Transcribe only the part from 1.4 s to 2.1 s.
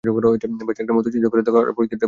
দেখ আর পরিস্থিতিটা বোঝ।